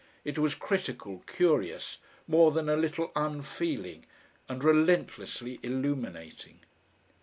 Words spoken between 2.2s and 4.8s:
more than a little unfeeling and